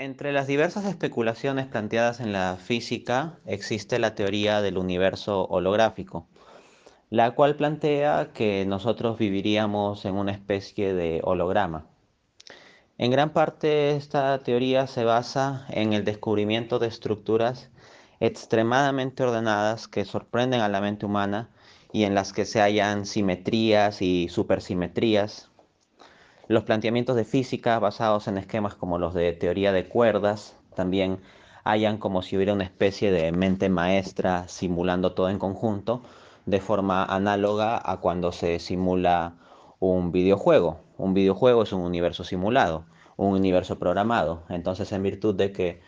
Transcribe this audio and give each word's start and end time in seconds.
Entre 0.00 0.32
las 0.32 0.46
diversas 0.46 0.86
especulaciones 0.86 1.66
planteadas 1.66 2.20
en 2.20 2.32
la 2.32 2.56
física 2.56 3.38
existe 3.44 3.98
la 3.98 4.14
teoría 4.14 4.62
del 4.62 4.78
universo 4.78 5.44
holográfico, 5.48 6.26
la 7.10 7.32
cual 7.32 7.54
plantea 7.54 8.30
que 8.32 8.64
nosotros 8.64 9.18
viviríamos 9.18 10.06
en 10.06 10.14
una 10.14 10.32
especie 10.32 10.94
de 10.94 11.20
holograma. 11.22 11.84
En 12.96 13.10
gran 13.10 13.34
parte 13.34 13.94
esta 13.94 14.38
teoría 14.38 14.86
se 14.86 15.04
basa 15.04 15.66
en 15.68 15.92
el 15.92 16.06
descubrimiento 16.06 16.78
de 16.78 16.86
estructuras 16.86 17.68
extremadamente 18.20 19.22
ordenadas 19.22 19.86
que 19.86 20.06
sorprenden 20.06 20.62
a 20.62 20.70
la 20.70 20.80
mente 20.80 21.04
humana 21.04 21.50
y 21.92 22.04
en 22.04 22.14
las 22.14 22.32
que 22.32 22.46
se 22.46 22.62
hallan 22.62 23.04
simetrías 23.04 24.00
y 24.00 24.30
supersimetrías 24.30 25.49
los 26.50 26.64
planteamientos 26.64 27.14
de 27.14 27.24
física 27.24 27.78
basados 27.78 28.26
en 28.26 28.36
esquemas 28.36 28.74
como 28.74 28.98
los 28.98 29.14
de 29.14 29.32
teoría 29.32 29.70
de 29.70 29.86
cuerdas 29.86 30.56
también 30.74 31.20
hayan 31.62 31.96
como 31.98 32.22
si 32.22 32.34
hubiera 32.34 32.54
una 32.54 32.64
especie 32.64 33.12
de 33.12 33.30
mente 33.30 33.68
maestra 33.68 34.48
simulando 34.48 35.12
todo 35.12 35.30
en 35.30 35.38
conjunto 35.38 36.02
de 36.46 36.58
forma 36.58 37.04
análoga 37.04 37.80
a 37.84 37.98
cuando 37.98 38.32
se 38.32 38.58
simula 38.58 39.34
un 39.78 40.10
videojuego. 40.10 40.80
Un 40.98 41.14
videojuego 41.14 41.62
es 41.62 41.72
un 41.72 41.82
universo 41.82 42.24
simulado, 42.24 42.84
un 43.16 43.32
universo 43.32 43.78
programado. 43.78 44.42
Entonces, 44.48 44.90
en 44.90 45.04
virtud 45.04 45.36
de 45.36 45.52
que 45.52 45.80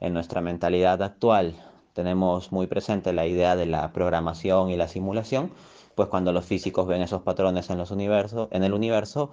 en 0.00 0.12
nuestra 0.12 0.42
mentalidad 0.42 1.02
actual 1.02 1.54
tenemos 1.94 2.52
muy 2.52 2.66
presente 2.66 3.14
la 3.14 3.26
idea 3.26 3.56
de 3.56 3.64
la 3.64 3.90
programación 3.94 4.68
y 4.68 4.76
la 4.76 4.86
simulación, 4.86 5.50
pues 5.94 6.08
cuando 6.08 6.30
los 6.30 6.44
físicos 6.44 6.86
ven 6.86 7.00
esos 7.00 7.22
patrones 7.22 7.70
en 7.70 7.78
los 7.78 7.90
universos, 7.90 8.48
en 8.50 8.64
el 8.64 8.74
universo, 8.74 9.30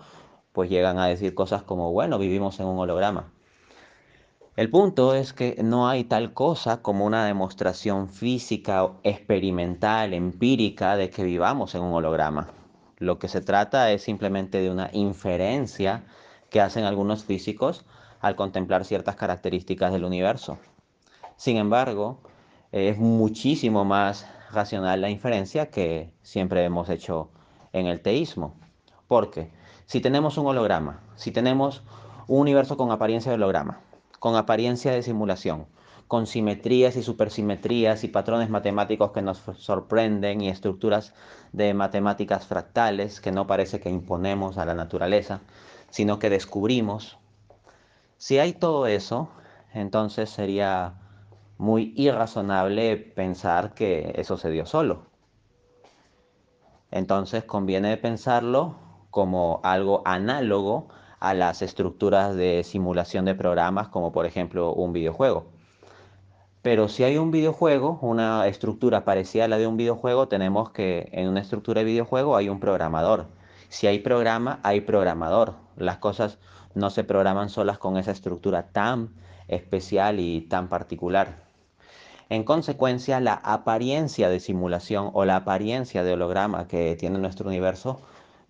pues 0.57 0.71
llegan 0.71 0.97
a 0.97 1.05
decir 1.05 1.35
cosas 1.35 1.61
como, 1.61 1.91
bueno, 1.91 2.17
vivimos 2.17 2.59
en 2.59 2.65
un 2.65 2.79
holograma. 2.79 3.31
El 4.55 4.71
punto 4.71 5.13
es 5.13 5.31
que 5.31 5.61
no 5.63 5.87
hay 5.87 6.03
tal 6.03 6.33
cosa 6.33 6.81
como 6.81 7.05
una 7.05 7.27
demostración 7.27 8.09
física, 8.09 8.89
experimental, 9.03 10.15
empírica 10.15 10.97
de 10.97 11.11
que 11.11 11.23
vivamos 11.23 11.75
en 11.75 11.83
un 11.83 11.93
holograma. 11.93 12.49
Lo 12.97 13.19
que 13.19 13.27
se 13.27 13.41
trata 13.41 13.91
es 13.91 14.01
simplemente 14.01 14.59
de 14.59 14.71
una 14.71 14.89
inferencia 14.93 16.05
que 16.49 16.59
hacen 16.59 16.85
algunos 16.85 17.23
físicos 17.23 17.85
al 18.19 18.35
contemplar 18.35 18.83
ciertas 18.83 19.15
características 19.15 19.93
del 19.93 20.05
universo. 20.05 20.57
Sin 21.35 21.57
embargo, 21.57 22.17
es 22.71 22.97
muchísimo 22.97 23.85
más 23.85 24.25
racional 24.51 25.01
la 25.01 25.11
inferencia 25.11 25.69
que 25.69 26.15
siempre 26.23 26.63
hemos 26.63 26.89
hecho 26.89 27.29
en 27.73 27.85
el 27.85 28.01
teísmo. 28.01 28.55
¿Por 29.07 29.29
qué? 29.29 29.51
Si 29.87 30.01
tenemos 30.01 30.37
un 30.37 30.47
holograma, 30.47 30.99
si 31.15 31.31
tenemos 31.31 31.81
un 32.27 32.41
universo 32.41 32.75
con 32.75 32.91
apariencia 32.91 33.31
de 33.31 33.35
holograma, 33.35 33.79
con 34.19 34.35
apariencia 34.35 34.91
de 34.91 35.01
simulación, 35.01 35.65
con 36.09 36.27
simetrías 36.27 36.97
y 36.97 37.03
supersimetrías 37.03 38.03
y 38.03 38.09
patrones 38.09 38.49
matemáticos 38.49 39.13
que 39.13 39.21
nos 39.21 39.41
sorprenden 39.55 40.41
y 40.41 40.49
estructuras 40.49 41.13
de 41.53 41.73
matemáticas 41.73 42.45
fractales 42.45 43.21
que 43.21 43.31
no 43.31 43.47
parece 43.47 43.79
que 43.79 43.89
imponemos 43.89 44.57
a 44.57 44.65
la 44.65 44.73
naturaleza, 44.73 45.39
sino 45.89 46.19
que 46.19 46.29
descubrimos. 46.29 47.17
Si 48.17 48.39
hay 48.39 48.51
todo 48.51 48.87
eso, 48.87 49.29
entonces 49.73 50.29
sería 50.29 50.95
muy 51.57 51.93
irrazonable 51.95 52.97
pensar 52.97 53.73
que 53.73 54.11
eso 54.17 54.35
se 54.35 54.49
dio 54.49 54.65
solo. 54.65 55.05
Entonces 56.91 57.45
conviene 57.45 57.95
pensarlo 57.95 58.86
como 59.17 59.61
algo 59.63 60.03
análogo 60.05 60.89
a 61.19 61.33
las 61.33 61.63
estructuras 61.63 62.35
de 62.35 62.63
simulación 62.63 63.25
de 63.25 63.33
programas, 63.33 63.87
como 63.87 64.11
por 64.11 64.27
ejemplo 64.27 64.75
un 64.75 64.93
videojuego. 64.93 65.47
Pero 66.61 66.87
si 66.87 67.03
hay 67.03 67.17
un 67.17 67.31
videojuego, 67.31 67.97
una 68.03 68.45
estructura 68.45 69.05
parecida 69.05 69.45
a 69.45 69.47
la 69.47 69.57
de 69.57 69.65
un 69.65 69.75
videojuego, 69.75 70.27
tenemos 70.27 70.69
que 70.69 71.09
en 71.13 71.29
una 71.29 71.39
estructura 71.39 71.79
de 71.79 71.85
videojuego 71.85 72.35
hay 72.35 72.47
un 72.47 72.59
programador. 72.59 73.25
Si 73.69 73.87
hay 73.87 73.97
programa, 73.97 74.59
hay 74.61 74.81
programador. 74.81 75.55
Las 75.77 75.97
cosas 75.97 76.37
no 76.75 76.91
se 76.91 77.03
programan 77.03 77.49
solas 77.49 77.79
con 77.79 77.97
esa 77.97 78.11
estructura 78.11 78.67
tan 78.71 79.09
especial 79.47 80.19
y 80.19 80.41
tan 80.41 80.69
particular. 80.69 81.47
En 82.29 82.43
consecuencia, 82.43 83.19
la 83.19 83.33
apariencia 83.33 84.29
de 84.29 84.39
simulación 84.39 85.09
o 85.13 85.25
la 85.25 85.37
apariencia 85.37 86.03
de 86.03 86.13
holograma 86.13 86.67
que 86.67 86.95
tiene 86.95 87.17
nuestro 87.17 87.47
universo 87.47 87.99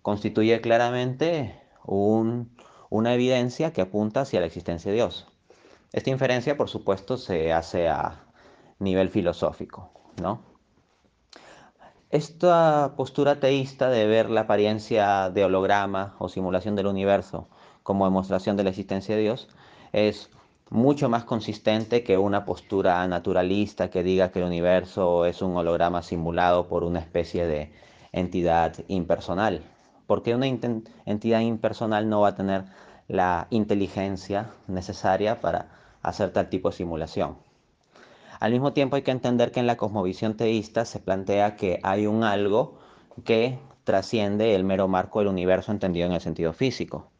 constituye 0.02 0.60
claramente 0.60 1.60
una 1.84 3.14
evidencia 3.14 3.72
que 3.72 3.80
apunta 3.80 4.22
hacia 4.22 4.40
la 4.40 4.46
existencia 4.46 4.90
de 4.90 4.96
Dios. 4.96 5.26
Esta 5.92 6.10
inferencia, 6.10 6.56
por 6.56 6.68
supuesto, 6.68 7.16
se 7.16 7.52
hace 7.52 7.88
a 7.88 8.24
nivel 8.78 9.10
filosófico, 9.10 9.90
¿no? 10.20 10.42
Esta 12.10 12.94
postura 12.96 13.38
teísta 13.38 13.90
de 13.90 14.06
ver 14.06 14.30
la 14.30 14.42
apariencia 14.42 15.28
de 15.28 15.44
holograma 15.44 16.16
o 16.18 16.28
simulación 16.30 16.74
del 16.74 16.86
universo 16.86 17.48
como 17.82 18.06
demostración 18.06 18.56
de 18.56 18.64
la 18.64 18.70
existencia 18.70 19.14
de 19.14 19.22
Dios 19.22 19.48
es 19.92 20.30
mucho 20.70 21.08
más 21.08 21.24
consistente 21.24 22.04
que 22.04 22.18
una 22.18 22.44
postura 22.44 23.06
naturalista 23.08 23.90
que 23.90 24.02
diga 24.02 24.30
que 24.30 24.38
el 24.38 24.46
universo 24.46 25.26
es 25.26 25.42
un 25.42 25.56
holograma 25.56 26.02
simulado 26.02 26.68
por 26.68 26.84
una 26.84 27.00
especie 27.00 27.46
de 27.46 27.72
entidad 28.12 28.74
impersonal, 28.88 29.62
porque 30.08 30.34
una 30.34 30.46
entidad 30.46 31.40
impersonal 31.40 32.08
no 32.08 32.22
va 32.22 32.28
a 32.28 32.34
tener 32.34 32.64
la 33.08 33.46
inteligencia 33.50 34.50
necesaria 34.66 35.40
para 35.42 35.68
hacer 36.02 36.30
tal 36.32 36.48
tipo 36.48 36.70
de 36.70 36.76
simulación. 36.76 37.36
Al 38.40 38.52
mismo 38.52 38.72
tiempo 38.72 38.96
hay 38.96 39.02
que 39.02 39.10
entender 39.10 39.52
que 39.52 39.60
en 39.60 39.66
la 39.66 39.76
cosmovisión 39.76 40.34
teísta 40.34 40.86
se 40.86 40.98
plantea 40.98 41.56
que 41.56 41.78
hay 41.82 42.06
un 42.06 42.24
algo 42.24 42.78
que 43.24 43.58
trasciende 43.84 44.54
el 44.54 44.64
mero 44.64 44.88
marco 44.88 45.18
del 45.18 45.28
universo 45.28 45.72
entendido 45.72 46.06
en 46.06 46.12
el 46.12 46.22
sentido 46.22 46.54
físico, 46.54 47.10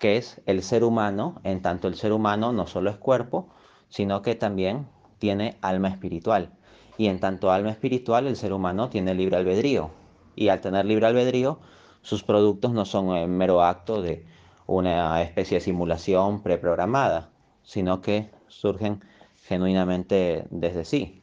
que 0.00 0.16
es 0.16 0.40
el 0.46 0.64
ser 0.64 0.82
humano, 0.82 1.40
en 1.44 1.62
tanto 1.62 1.86
el 1.86 1.94
ser 1.94 2.12
humano 2.12 2.52
no 2.52 2.66
solo 2.66 2.90
es 2.90 2.96
cuerpo, 2.96 3.48
sino 3.88 4.22
que 4.22 4.34
también 4.34 4.88
tiene 5.18 5.56
alma 5.60 5.86
espiritual. 5.86 6.50
Y 6.98 7.06
en 7.06 7.20
tanto 7.20 7.52
alma 7.52 7.70
espiritual, 7.70 8.26
el 8.26 8.34
ser 8.34 8.52
humano 8.52 8.88
tiene 8.88 9.14
libre 9.14 9.36
albedrío. 9.36 9.90
Y 10.34 10.48
al 10.48 10.60
tener 10.60 10.84
libre 10.84 11.06
albedrío, 11.06 11.60
sus 12.04 12.22
productos 12.22 12.72
no 12.72 12.84
son 12.84 13.08
un 13.08 13.30
mero 13.30 13.62
acto 13.62 14.02
de 14.02 14.24
una 14.66 15.22
especie 15.22 15.56
de 15.56 15.64
simulación 15.64 16.42
preprogramada, 16.42 17.30
sino 17.62 18.02
que 18.02 18.30
surgen 18.46 19.02
genuinamente 19.46 20.46
desde 20.50 20.84
sí. 20.84 21.22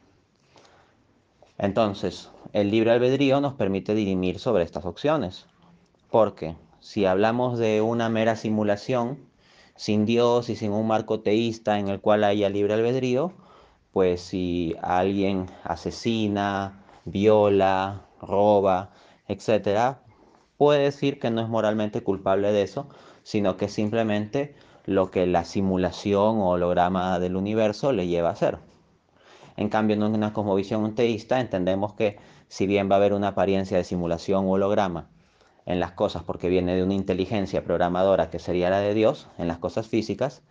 Entonces, 1.56 2.30
el 2.52 2.72
libre 2.72 2.90
albedrío 2.90 3.40
nos 3.40 3.54
permite 3.54 3.94
dirimir 3.94 4.40
sobre 4.40 4.64
estas 4.64 4.84
opciones, 4.84 5.46
porque 6.10 6.56
si 6.80 7.06
hablamos 7.06 7.60
de 7.60 7.80
una 7.80 8.08
mera 8.08 8.34
simulación, 8.34 9.20
sin 9.76 10.04
Dios 10.04 10.48
y 10.48 10.56
sin 10.56 10.72
un 10.72 10.88
marco 10.88 11.20
teísta 11.20 11.78
en 11.78 11.86
el 11.86 12.00
cual 12.00 12.24
haya 12.24 12.50
libre 12.50 12.74
albedrío, 12.74 13.32
pues 13.92 14.20
si 14.20 14.74
alguien 14.82 15.46
asesina, 15.62 16.82
viola, 17.04 18.02
roba, 18.20 18.90
etcétera, 19.28 20.02
puede 20.62 20.84
decir 20.84 21.18
que 21.18 21.32
no 21.32 21.40
es 21.40 21.48
moralmente 21.48 22.04
culpable 22.04 22.52
de 22.52 22.62
eso, 22.62 22.86
sino 23.24 23.56
que 23.56 23.66
simplemente 23.66 24.54
lo 24.86 25.10
que 25.10 25.26
la 25.26 25.44
simulación 25.44 26.38
o 26.38 26.50
holograma 26.50 27.18
del 27.18 27.34
universo 27.34 27.90
le 27.90 28.06
lleva 28.06 28.28
a 28.28 28.34
hacer. 28.34 28.58
En 29.56 29.68
cambio, 29.68 29.96
en 29.96 30.04
una 30.04 30.32
cosmovisión 30.32 30.94
teísta 30.94 31.40
entendemos 31.40 31.94
que 31.94 32.16
si 32.46 32.68
bien 32.68 32.88
va 32.88 32.94
a 32.94 32.98
haber 32.98 33.12
una 33.12 33.26
apariencia 33.26 33.76
de 33.76 33.82
simulación 33.82 34.46
o 34.46 34.52
holograma 34.52 35.08
en 35.66 35.80
las 35.80 35.90
cosas 35.90 36.22
porque 36.22 36.48
viene 36.48 36.76
de 36.76 36.84
una 36.84 36.94
inteligencia 36.94 37.64
programadora 37.64 38.30
que 38.30 38.38
sería 38.38 38.70
la 38.70 38.78
de 38.78 38.94
Dios 38.94 39.26
en 39.38 39.48
las 39.48 39.58
cosas 39.58 39.88
físicas, 39.88 40.42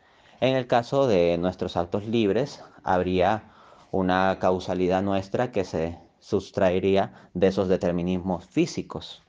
en 0.41 0.57
el 0.57 0.67
caso 0.67 1.07
de 1.07 1.37
nuestros 1.37 1.77
actos 1.77 2.05
libres 2.05 2.61
habría 2.83 3.53
una 3.91 4.39
causalidad 4.41 5.03
nuestra 5.03 5.53
que 5.53 5.63
se 5.63 5.99
sustraería 6.19 7.29
de 7.33 7.47
esos 7.47 7.69
determinismos 7.69 8.45
físicos. 8.45 9.23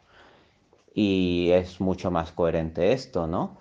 Y 0.94 1.50
es 1.52 1.80
mucho 1.80 2.10
más 2.10 2.32
coherente 2.32 2.92
esto, 2.92 3.26
¿no? 3.26 3.56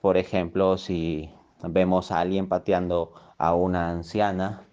Por 0.00 0.16
ejemplo, 0.16 0.76
si 0.78 1.30
vemos 1.62 2.10
a 2.10 2.20
alguien 2.20 2.48
pateando 2.48 3.14
a 3.38 3.54
una 3.54 3.90
anciana, 3.90 4.66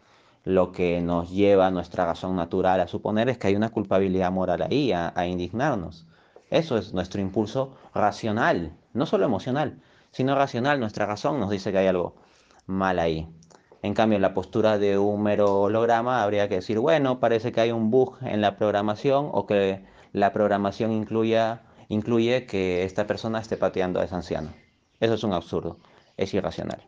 lo 0.44 0.71
que 0.71 1.01
nos 1.01 1.30
lleva 1.30 1.69
nuestra 1.69 2.06
razón 2.06 2.36
natural 2.36 2.81
a 2.81 2.88
suponer 2.88 3.30
es 3.30 3.38
que 3.38 3.48
hay 3.48 3.56
una 3.56 3.69
culpabilidad 3.69 4.31
moral 4.31 4.63
ahí, 4.63 4.92
a, 4.92 5.13
a 5.16 5.27
indignarnos. 5.27 6.07
Eso 6.50 6.77
es 6.77 6.94
nuestro 6.94 7.21
impulso 7.21 7.75
racional, 7.94 8.74
no 8.94 9.06
solo 9.06 9.25
emocional, 9.25 9.80
sino 10.12 10.33
racional. 10.33 10.80
Nuestra 10.80 11.06
razón 11.06 11.39
nos 11.39 11.51
dice 11.51 11.71
que 11.71 11.77
hay 11.77 11.88
algo 11.88 12.16
mal 12.66 12.98
ahí. 12.98 13.27
En 13.81 13.94
cambio, 13.94 14.18
en 14.18 14.21
la 14.21 14.33
postura 14.33 14.77
de 14.77 14.98
un 14.98 15.21
mero 15.24 15.62
holograma 15.62 16.24
habría 16.24 16.50
que 16.50 16.56
decir, 16.56 16.80
bueno, 16.80 17.19
parece 17.19 17.51
que 17.51 17.62
hay 17.62 17.71
un 17.71 17.92
bug 17.92 18.18
en 18.21 18.42
la 18.42 18.57
programación 18.57 19.30
o 19.31 19.45
que 19.45 19.86
la 20.11 20.33
programación 20.33 20.91
incluye 20.91 22.45
que 22.45 22.83
esta 22.83 23.07
persona 23.07 23.39
esté 23.39 23.57
pateando 23.57 24.00
a 24.00 24.06
ese 24.06 24.15
anciano. 24.15 24.53
Eso 25.00 25.13
es 25.13 25.23
un 25.23 25.33
absurdo, 25.33 25.79
es 26.17 26.33
irracional. 26.33 26.88